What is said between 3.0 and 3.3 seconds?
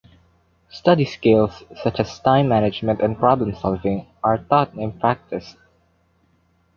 and